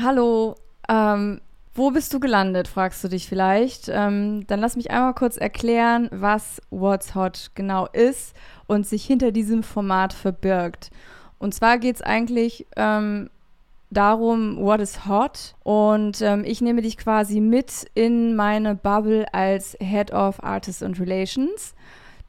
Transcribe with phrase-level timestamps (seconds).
[0.00, 0.56] Hallo,
[0.88, 1.40] ähm,
[1.72, 3.88] wo bist du gelandet, fragst du dich vielleicht.
[3.88, 8.34] Ähm, dann lass mich einmal kurz erklären, was What's Hot genau ist
[8.66, 10.90] und sich hinter diesem Format verbirgt.
[11.38, 13.30] Und zwar geht es eigentlich ähm,
[13.90, 15.54] darum, what is hot.
[15.62, 20.98] Und ähm, ich nehme dich quasi mit in meine Bubble als Head of Artists and
[20.98, 21.72] Relations.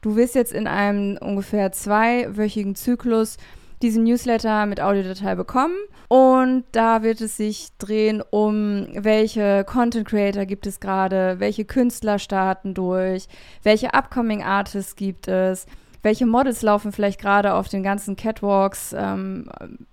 [0.02, 3.38] Du wirst jetzt in einem ungefähr zweiwöchigen Zyklus
[3.82, 5.76] diesen Newsletter mit Audiodatei bekommen.
[6.08, 12.18] Und da wird es sich drehen um, welche Content Creator gibt es gerade, welche Künstler
[12.18, 13.26] starten durch,
[13.62, 15.66] welche Upcoming Artists gibt es,
[16.02, 19.50] welche Models laufen vielleicht gerade auf den ganzen Catwalks ähm,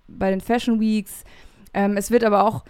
[0.08, 1.24] bei den Fashion Weeks,
[1.74, 2.64] ähm, es wird aber auch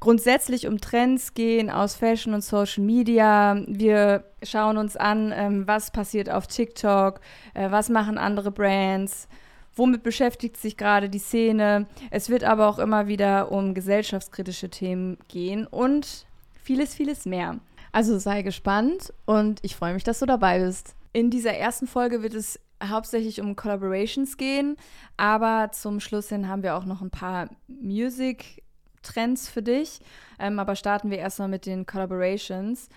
[0.00, 3.56] grundsätzlich um Trends gehen aus Fashion und Social Media.
[3.66, 7.20] Wir schauen uns an, ähm, was passiert auf TikTok,
[7.54, 9.28] äh, was machen andere Brands,
[9.76, 11.86] womit beschäftigt sich gerade die Szene.
[12.10, 16.26] Es wird aber auch immer wieder um gesellschaftskritische Themen gehen und
[16.62, 17.58] vieles, vieles mehr.
[17.92, 20.94] Also sei gespannt und ich freue mich, dass du dabei bist.
[21.12, 24.76] In dieser ersten Folge wird es hauptsächlich um Collaborations gehen,
[25.16, 30.00] aber zum Schluss hin haben wir auch noch ein paar Music-Trends für dich.
[30.38, 32.88] Ähm, aber starten wir erstmal mit den Collaborations.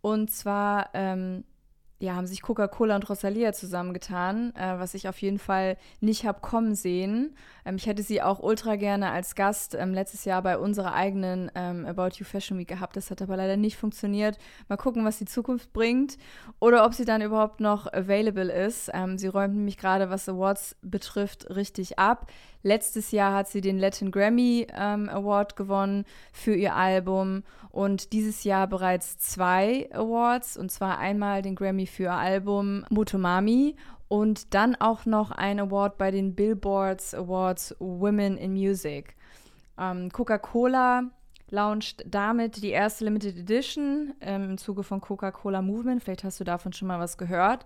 [0.00, 1.44] Und zwar ähm,
[1.98, 6.40] ja, haben sich Coca-Cola und Rosalia zusammengetan, äh, was ich auf jeden Fall nicht habe
[6.40, 7.34] kommen sehen.
[7.64, 11.50] Ähm, ich hätte sie auch ultra gerne als Gast ähm, letztes Jahr bei unserer eigenen
[11.54, 12.96] ähm, About You Fashion Week gehabt.
[12.96, 14.36] Das hat aber leider nicht funktioniert.
[14.68, 16.18] Mal gucken, was die Zukunft bringt
[16.60, 18.90] oder ob sie dann überhaupt noch available ist.
[18.92, 22.26] Ähm, sie räumt nämlich gerade, was Awards betrifft, richtig ab.
[22.66, 28.42] Letztes Jahr hat sie den Latin Grammy ähm, Award gewonnen für ihr Album und dieses
[28.42, 33.76] Jahr bereits zwei Awards und zwar einmal den Grammy für ihr Album Motomami
[34.08, 39.14] und dann auch noch ein Award bei den Billboards Awards Women in Music.
[39.78, 41.04] Ähm, Coca-Cola
[41.48, 46.02] launcht damit die erste Limited Edition ähm, im Zuge von Coca-Cola Movement.
[46.02, 47.64] Vielleicht hast du davon schon mal was gehört.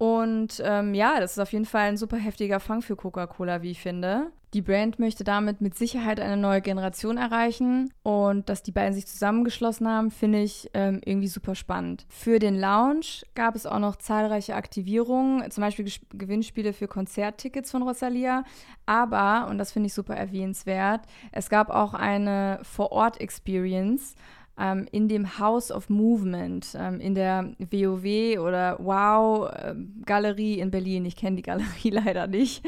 [0.00, 3.72] Und ähm, ja, das ist auf jeden Fall ein super heftiger Fang für Coca-Cola, wie
[3.72, 4.32] ich finde.
[4.54, 9.06] Die Brand möchte damit mit Sicherheit eine neue Generation erreichen und dass die beiden sich
[9.06, 12.06] zusammengeschlossen haben, finde ich ähm, irgendwie super spannend.
[12.08, 17.70] Für den Lounge gab es auch noch zahlreiche Aktivierungen, zum Beispiel Ges Gewinnspiele für Konzerttickets
[17.70, 18.44] von Rosalia.
[18.86, 24.14] Aber, und das finde ich super erwähnenswert, es gab auch eine Vor-Ort-Experience
[24.60, 31.04] ähm, in dem House of Movement, ähm, in der WoW oder Wow-Galerie ähm, in Berlin.
[31.06, 32.64] Ich kenne die Galerie leider nicht.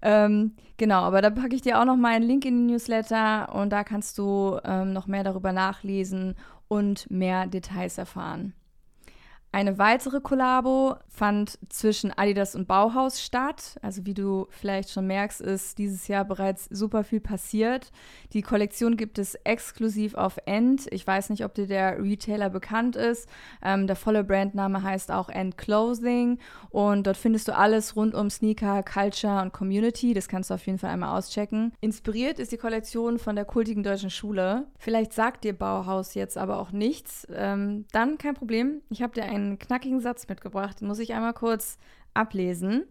[0.00, 3.54] Ähm, genau, aber da packe ich dir auch noch mal einen Link in die Newsletter
[3.54, 6.34] und da kannst du ähm, noch mehr darüber nachlesen
[6.68, 8.54] und mehr Details erfahren.
[9.50, 13.78] Eine weitere Kollabo fand zwischen Adidas und Bauhaus statt.
[13.80, 17.90] Also wie du vielleicht schon merkst, ist dieses Jahr bereits super viel passiert.
[18.34, 20.86] Die Kollektion gibt es exklusiv auf End.
[20.92, 23.26] Ich weiß nicht, ob dir der Retailer bekannt ist.
[23.62, 26.38] Ähm, der volle Brandname heißt auch End Clothing
[26.68, 30.12] und dort findest du alles rund um Sneaker, Culture und Community.
[30.12, 31.72] Das kannst du auf jeden Fall einmal auschecken.
[31.80, 34.66] Inspiriert ist die Kollektion von der kultigen deutschen Schule.
[34.78, 37.26] Vielleicht sagt dir Bauhaus jetzt aber auch nichts.
[37.34, 38.82] Ähm, dann kein Problem.
[38.90, 41.78] Ich habe dir ein einen knackigen Satz mitgebracht, den muss ich einmal kurz
[42.14, 42.84] ablesen.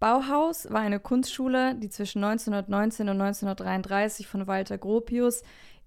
[0.00, 5.42] Bauhaus war eine Kunstschule, die zwischen 1919 und 1933 von Walter Gropius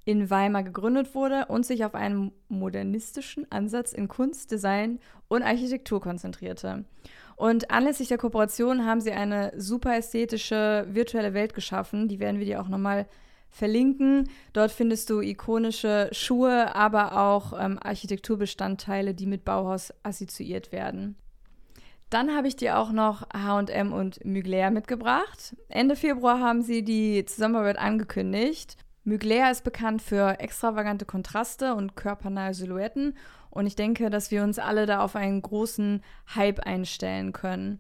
[0.06, 6.00] in Weimar gegründet wurde und sich auf einen modernistischen Ansatz in Kunst, Design und Architektur
[6.00, 6.86] konzentrierte.
[7.36, 12.08] Und anlässlich der Kooperation haben sie eine super ästhetische virtuelle Welt geschaffen.
[12.08, 13.08] Die werden wir dir auch nochmal
[13.56, 14.30] verlinken.
[14.52, 21.16] Dort findest du ikonische Schuhe, aber auch ähm, Architekturbestandteile, die mit Bauhaus assoziiert werden.
[22.10, 25.56] Dann habe ich dir auch noch HM und Mugler mitgebracht.
[25.70, 28.78] Ende Februar haben sie die Zusammenarbeit angekündigt.
[29.06, 33.16] Mugler ist bekannt für extravagante Kontraste und körpernahe Silhouetten
[33.50, 36.04] und ich denke, dass wir uns alle da auf einen großen
[36.36, 37.80] Hype einstellen können.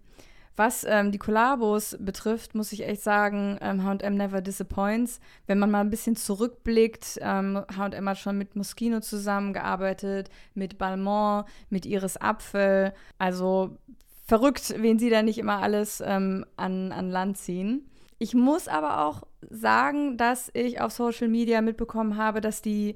[0.56, 5.20] Was ähm, die Kollabos betrifft, muss ich echt sagen, HM ähm, never disappoints.
[5.48, 11.86] Wenn man mal ein bisschen zurückblickt, HM hat schon mit Moschino zusammengearbeitet, mit Balmain, mit
[11.86, 12.94] Iris Apfel.
[13.18, 13.78] Also
[14.26, 17.90] verrückt, wen sie da nicht immer alles ähm, an, an Land ziehen.
[18.18, 22.96] Ich muss aber auch sagen, dass ich auf Social Media mitbekommen habe, dass die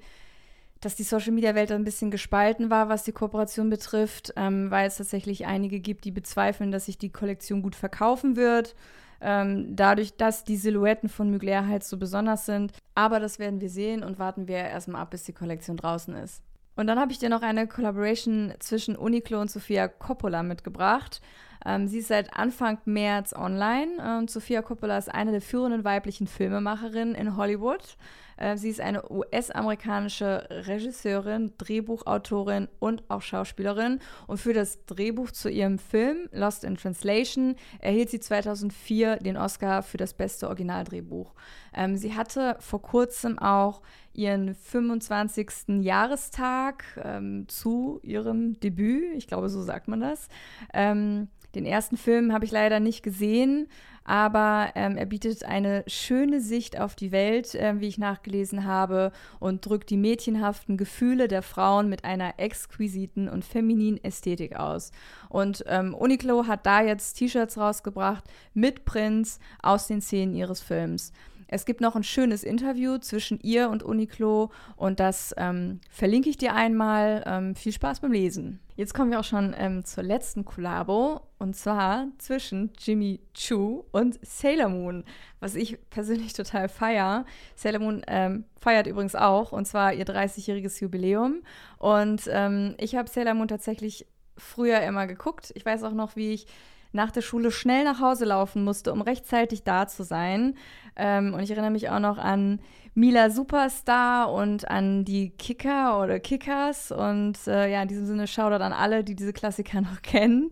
[0.81, 4.88] dass die Social Media Welt ein bisschen gespalten war, was die Kooperation betrifft, ähm, weil
[4.88, 8.76] es tatsächlich einige gibt, die bezweifeln, dass sich die Kollektion gut verkaufen wird.
[9.22, 12.72] Ähm, dadurch, dass die Silhouetten von Mugler halt so besonders sind.
[12.96, 16.42] Aber das werden wir sehen und warten wir erstmal ab, bis die Kollektion draußen ist.
[16.76, 21.20] Und dann habe ich dir noch eine Collaboration zwischen Uniqlo und Sofia Coppola mitgebracht.
[21.66, 26.25] Ähm, sie ist seit Anfang März online und Sofia Coppola ist eine der führenden weiblichen
[26.25, 27.98] Filmemacherinnen in Hollywood.
[28.39, 34.00] Äh, sie ist eine US-amerikanische Regisseurin, Drehbuchautorin und auch Schauspielerin.
[34.27, 39.83] Und für das Drehbuch zu ihrem Film Lost in Translation erhielt sie 2004 den Oscar
[39.83, 41.33] für das beste Originaldrehbuch.
[41.74, 43.81] Ähm, sie hatte vor kurzem auch
[44.13, 45.81] ihren 25.
[45.81, 49.15] Jahrestag ähm, zu ihrem Debüt.
[49.15, 50.30] Ich glaube, so sagt man das.
[50.74, 53.68] Ähm, den ersten Film habe ich leider nicht gesehen,
[54.10, 59.12] aber ähm, er bietet eine schöne Sicht auf die Welt, äh, wie ich nachgelesen habe,
[59.40, 64.92] und drückt die mädchenhaften Gefühle der Frauen mit einer exquisiten und femininen Ästhetik aus.
[65.30, 68.24] Und ähm, Uniqlo hat da jetzt T-Shirts rausgebracht
[68.56, 71.14] mit Prints aus den Szenen ihres Films.
[71.51, 76.38] Es gibt noch ein schönes Interview zwischen ihr und Uniqlo und das ähm, verlinke ich
[76.38, 77.24] dir einmal.
[77.25, 78.60] Ähm, viel Spaß beim Lesen.
[78.75, 84.19] Jetzt kommen wir auch schon ähm, zur letzten Kollabo und zwar zwischen Jimmy Choo und
[84.22, 85.04] Sailor Moon,
[85.40, 87.25] was ich persönlich total feier.
[87.56, 91.42] Sailor Moon ähm, feiert übrigens auch und zwar ihr 30-jähriges Jubiläum
[91.80, 94.06] und ähm, ich habe Sailor Moon tatsächlich
[94.38, 95.51] früher immer geguckt.
[95.56, 96.46] Ich weiß auch noch, wie ich
[96.91, 100.56] nach der Schule schnell nach Hause laufen musste, um rechtzeitig da zu sein.
[100.95, 102.59] Ähm, und ich erinnere mich auch noch an
[102.95, 106.91] Mila Superstar und an die Kicker oder Kickers.
[106.91, 110.51] Und äh, ja, in diesem Sinne Shoutout an alle, die diese Klassiker noch kennen.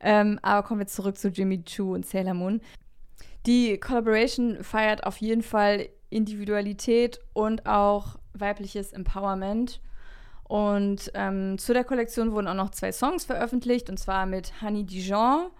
[0.00, 2.60] Ähm, aber kommen wir zurück zu Jimmy Choo und Sailor Moon.
[3.46, 9.80] Die Collaboration feiert auf jeden Fall Individualität und auch weibliches Empowerment.
[10.44, 14.84] Und ähm, zu der Kollektion wurden auch noch zwei Songs veröffentlicht, und zwar mit Honey
[14.84, 15.50] Dijon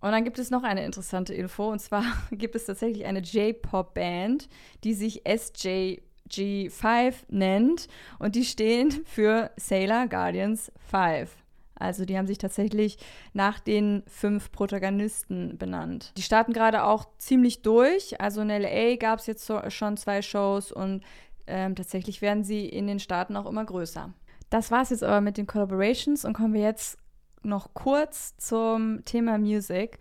[0.00, 4.48] und dann gibt es noch eine interessante Info, und zwar gibt es tatsächlich eine J-Pop-Band,
[4.84, 11.30] die sich SJG5 nennt und die stehen für Sailor Guardians 5.
[11.78, 12.98] Also die haben sich tatsächlich
[13.32, 16.12] nach den fünf Protagonisten benannt.
[16.16, 18.20] Die starten gerade auch ziemlich durch.
[18.20, 21.02] Also in LA gab es jetzt so, schon zwei Shows und
[21.46, 24.12] ähm, tatsächlich werden sie in den Staaten auch immer größer.
[24.50, 26.98] Das war es jetzt aber mit den Collaborations und kommen wir jetzt
[27.42, 29.98] noch kurz zum Thema Music.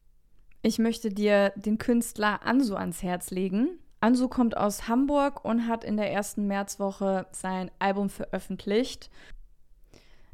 [0.61, 3.79] Ich möchte dir den Künstler Ansu ans Herz legen.
[3.99, 9.09] Ansu kommt aus Hamburg und hat in der ersten Märzwoche sein Album veröffentlicht.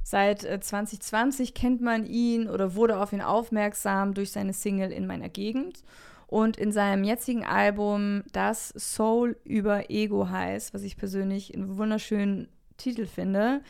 [0.04, 5.08] Seit 2020 äh, kennt man ihn oder wurde auf ihn aufmerksam durch seine Single In
[5.08, 5.84] meiner Gegend.
[6.28, 12.50] Und in seinem jetzigen Album, das Soul über Ego heißt, was ich persönlich einen wunderschönen
[12.78, 13.62] Titel finde,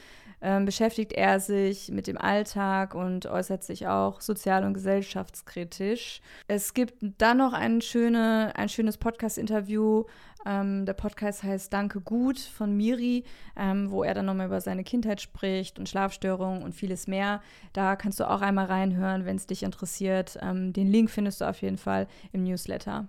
[0.44, 6.22] ähm, beschäftigt er sich mit dem Alltag und äußert sich auch sozial- und gesellschaftskritisch.
[6.48, 10.04] Es gibt dann noch ein, schöne, ein schönes Podcast-Interview.
[10.46, 13.24] Ähm, der Podcast heißt Danke gut von Miri,
[13.56, 17.42] ähm, wo er dann nochmal über seine Kindheit spricht und Schlafstörungen und vieles mehr.
[17.72, 20.38] Da kannst du auch einmal reinhören, wenn es dich interessiert.
[20.42, 23.08] Ähm, den Link findest du auf jeden Fall im Newsletter.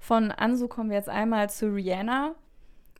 [0.00, 2.34] Von Ansu kommen wir jetzt einmal zu Rihanna.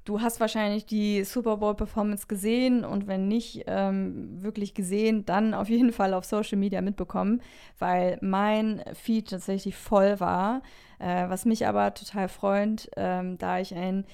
[0.05, 5.71] Du hast wahrscheinlich die Super Bowl-Performance gesehen und wenn nicht ähm, wirklich gesehen, dann auf
[5.71, 7.41] jeden Fall auf Social Media mitbekommen,
[7.79, 10.61] weil mein Feed tatsächlich voll war,
[10.99, 14.05] äh, was mich aber total freut, ähm, da ich ein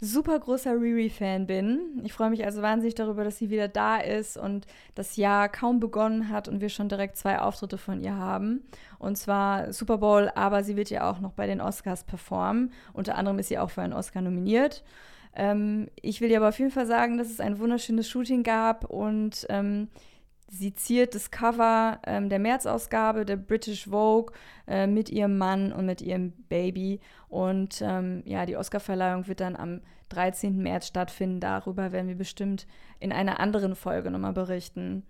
[0.00, 2.02] super großer Riri-Fan bin.
[2.04, 5.80] Ich freue mich also wahnsinnig darüber, dass sie wieder da ist und das Jahr kaum
[5.80, 8.64] begonnen hat und wir schon direkt zwei Auftritte von ihr haben.
[8.98, 12.70] Und zwar Super Bowl, aber sie wird ja auch noch bei den Oscars performen.
[12.92, 14.84] Unter anderem ist sie auch für einen Oscar nominiert.
[15.38, 18.84] Ähm, ich will dir aber auf jeden Fall sagen, dass es ein wunderschönes Shooting gab
[18.84, 19.88] und ähm,
[20.48, 24.34] sie ziert das Cover ähm, der März-Ausgabe der British Vogue
[24.66, 27.00] äh, mit ihrem Mann und mit ihrem Baby.
[27.28, 30.58] Und ähm, ja, die Oscarverleihung wird dann am 13.
[30.58, 31.40] März stattfinden.
[31.40, 32.66] Darüber werden wir bestimmt
[32.98, 35.04] in einer anderen Folge nochmal berichten.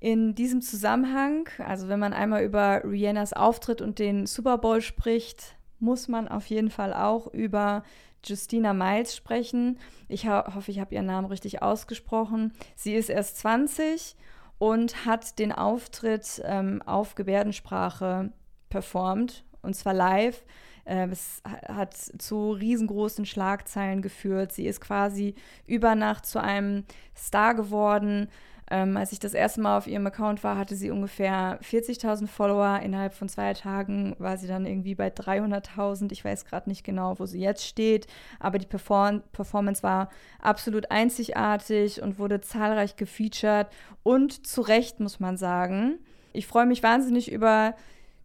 [0.00, 5.57] In diesem Zusammenhang, also wenn man einmal über Rihannas Auftritt und den Super Bowl spricht,
[5.78, 7.82] muss man auf jeden Fall auch über
[8.24, 9.78] Justina Miles sprechen.
[10.08, 12.52] Ich ho hoffe, ich habe ihren Namen richtig ausgesprochen.
[12.74, 14.16] Sie ist erst 20
[14.58, 18.32] und hat den Auftritt ähm, auf Gebärdensprache
[18.68, 20.44] performt und zwar live.
[20.84, 24.52] Äh, es hat zu riesengroßen Schlagzeilen geführt.
[24.52, 25.34] Sie ist quasi
[25.66, 26.84] über Nacht zu einem
[27.16, 28.28] Star geworden.
[28.70, 32.80] Ähm, als ich das erste Mal auf ihrem Account war, hatte sie ungefähr 40.000 Follower.
[32.82, 36.12] Innerhalb von zwei Tagen war sie dann irgendwie bei 300.000.
[36.12, 38.06] Ich weiß gerade nicht genau, wo sie jetzt steht,
[38.38, 40.10] aber die Perform Performance war
[40.40, 43.68] absolut einzigartig und wurde zahlreich gefeatured
[44.02, 45.98] und zu Recht, muss man sagen.
[46.32, 47.74] Ich freue mich wahnsinnig über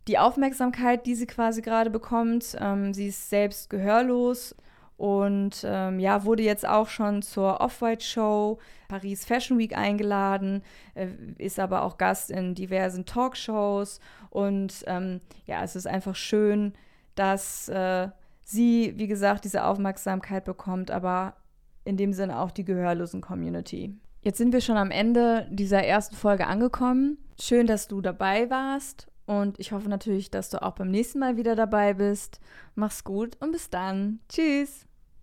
[0.09, 2.57] die Aufmerksamkeit, die sie quasi gerade bekommt.
[2.59, 4.55] Ähm, sie ist selbst gehörlos
[5.03, 8.57] und ähm, ja, wurde jetzt auch schon zur Off-White-Show
[8.87, 10.63] Paris Fashion Week eingeladen,
[10.95, 11.07] äh,
[11.39, 13.99] ist aber auch Gast in diversen Talkshows.
[14.29, 16.71] Und ähm, ja, es ist einfach schön,
[17.15, 18.07] dass äh,
[18.45, 21.35] sie, wie gesagt, diese Aufmerksamkeit bekommt, aber
[21.83, 23.93] in dem Sinne auch die gehörlosen Community.
[24.21, 27.17] Jetzt sind wir schon am Ende dieser ersten Folge angekommen.
[27.37, 31.35] Schön, dass du dabei warst und ich hoffe natürlich, dass du auch beim nächsten Mal
[31.35, 32.39] wieder dabei bist.
[32.75, 34.21] Mach's gut und bis dann.
[34.29, 34.87] Tschüss.